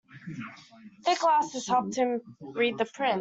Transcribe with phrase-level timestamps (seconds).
[1.05, 3.09] Thick glasses helped him read the print.